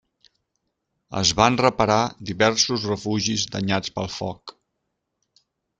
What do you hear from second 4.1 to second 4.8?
foc.